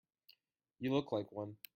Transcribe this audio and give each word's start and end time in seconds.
You 0.79 0.95
look 0.95 1.11
like 1.11 1.31
one. 1.31 1.57